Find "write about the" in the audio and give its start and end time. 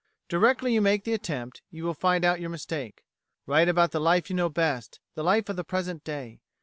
3.45-3.99